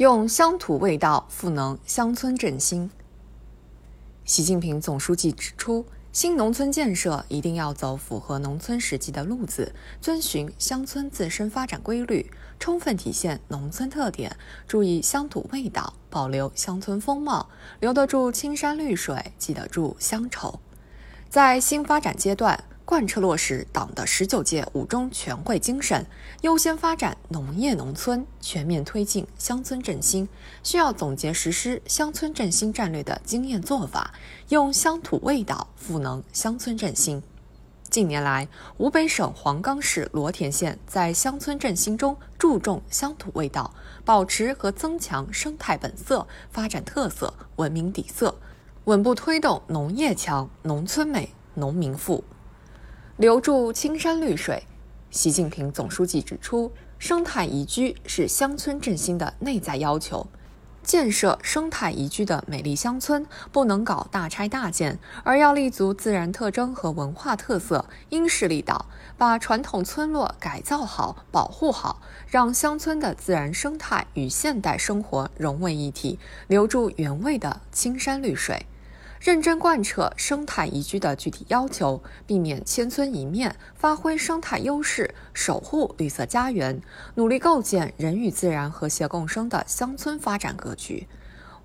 [0.00, 2.90] 用乡土味道赋能乡村振兴。
[4.24, 14.34] 习近平总书记指出，新农村建设一定要走符合农村实际的路子，遵循乡村自身发展规律，充分体现农村特点，
[14.66, 20.60] 注意乡土味道，保留乡村风貌，留得住青山绿水，记得住乡愁。
[21.28, 22.64] 在新发展阶段。
[22.90, 26.04] 贯彻落实党的十九届五中全会精神，
[26.40, 30.28] 优先发展农业农村，全面推进乡村振兴，
[30.64, 34.12] 需要总结实施乡村振兴战略的经验做法，
[34.48, 37.22] 用乡土味道赋能乡村振兴。
[37.88, 43.72] 近年来，湖北省黄冈市罗田县在乡村振兴中注重乡土味道，
[44.04, 48.36] 保持和增强生态本色，发展特色文明底色，
[48.86, 52.24] 稳步推动农业强、农村美、农民富。
[53.20, 54.62] 留住青山绿水，
[55.10, 60.26] 习近平总书记指出，生态宜居是乡村振兴的内在要求。
[60.82, 68.86] 建设生态宜居的美丽乡村，不能搞大拆大建，而要立足自然特征和文化特色，因势利导，
[69.18, 78.64] 把传统村落改造好、保护好，让乡村的自然生态与现代生活融为一体，留住原味的青山绿水。
[79.20, 86.80] 认真贯彻生态宜居的具体要求，避免千村一面，发挥生态优势，守护绿色家园，
[87.16, 91.06] 努力构建人与自然和谐共生的乡村发展格局。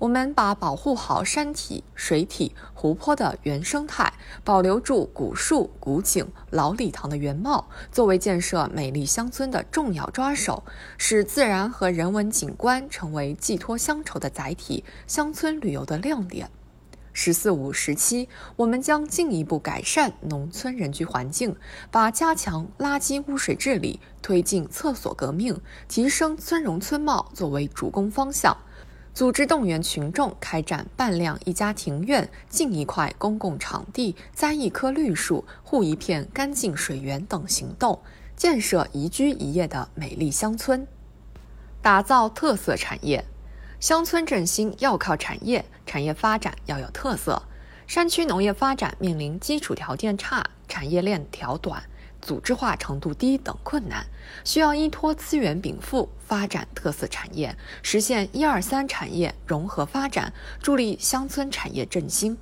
[0.00, 10.64] 我们把保护好山体、水体、湖泊的原生态，保留住古树、古井、老礼堂的原貌，作为建设美丽乡村的重要抓手，
[10.98, 16.50] 使自然和人文景观成为寄托乡愁的载体，乡村旅游的亮点。
[17.16, 21.56] “十四五”时期，我们将进一步改善农村人居环境，
[21.90, 28.56] 把加强垃圾污水治理、推进厕所革命、提升村容村貌作为主攻方向，
[29.14, 38.00] 组织动员群众开展办亮一家庭院、进一块公共场地、栽一棵绿树、护一片干净水源等行动，
[38.34, 40.84] 建设宜居宜业的美丽乡村，
[41.80, 43.24] 打造特色产业。
[43.84, 47.42] 乡村振兴要靠产业，产业发展要有特色。
[47.86, 51.82] 山区农业发展面临基础条件差、产业链条短、
[52.22, 54.06] 组织化程度低等困难，
[54.42, 62.38] 需要依托资源禀赋，发展特色产业，实现“一二三”产业融合发展，助力乡村产业振兴。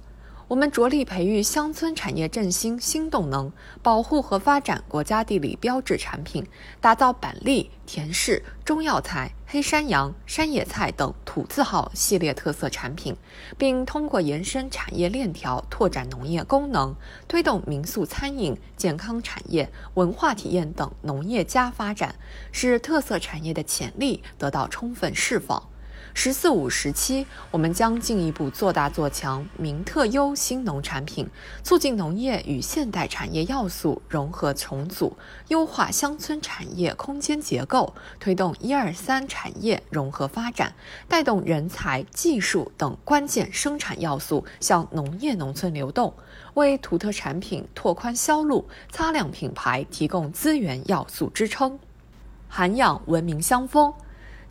[0.46, 3.50] 我们着力培育乡村产业振兴新动能，
[3.82, 6.46] 保护和发展国家地理标志产品，
[6.80, 13.14] 打造板栗、甜柿、中药材、黑山羊、山野菜等土字号系列特色产品，
[13.58, 16.96] 并通过延伸产业链条，拓展农业功能，
[17.28, 22.14] 推动民宿餐饮、健康产业、文化体验等农业加发展，
[22.50, 25.62] 使特色产业的潜力得到充分释放。
[26.14, 31.28] “十四五”时期，我们将进一步做大做强名特优新农产品，
[31.62, 35.16] 促进农业与现代产业要素融合重组，
[35.48, 40.74] 优化乡村产业空间结构，推动“一二三”产业融合发展，
[41.08, 46.12] 带动人才、技术等关键生产要素向农业农村流动，
[46.54, 51.78] 为土特产品拓宽销路、擦亮品牌提供资源要素支撑，
[52.48, 53.92] 涵养文明乡风。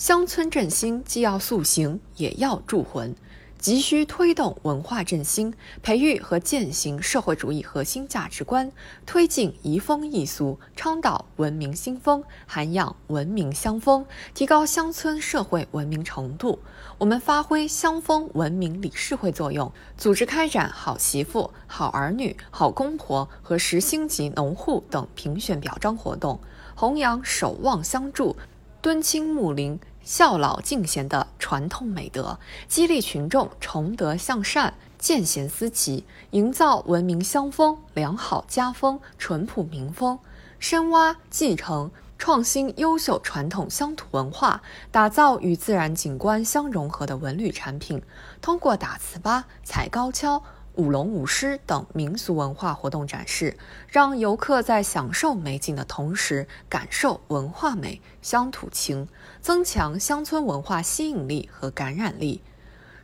[0.02, 3.16] 乡村振兴既要塑形，也要铸魂，
[3.60, 5.54] 急需推动文化振兴，
[5.84, 8.72] 培育和践行社会主义核心价值观，
[9.06, 14.04] 推进移风易俗，倡导文明新风，涵养文明乡风，
[14.34, 16.58] 提高乡村社会文明程度。
[16.98, 26.40] 我们发挥乡风文明理事会作用，组织开展好媳妇、好儿女、好公婆和十星级农户等评选表彰活动，
[26.74, 28.36] 弘扬守望相助、
[28.82, 29.80] 敦亲睦邻。
[30.04, 40.20] 孝老敬贤的传统美德，激励群众崇德向善、见贤思齐，营造文明乡风、良好家风、淳朴民风，
[40.60, 48.02] 深挖继承、创新优秀传统乡土文化，打造与自然景观相融合的文旅产品。
[48.42, 50.44] 通过打糍粑、踩高跷。
[50.76, 53.58] 舞龙舞狮等民俗文化活动展示，
[53.88, 59.08] 让游客在享受美景的同时，感受文化美、乡土情，
[59.42, 62.42] 增强乡村文化吸引力和感染力。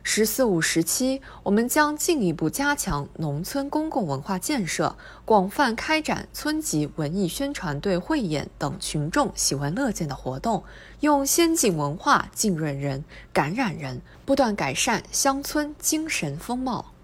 [0.02, 10.64] 十四五”时期，我们将进一步加强农村公共文化建设，广泛开展村级文艺宣传队汇演等群众喜闻乐见的活动，
[11.00, 13.04] 用先进文化浸润人、
[13.34, 16.94] 感染人，不断改善乡村精神风貌。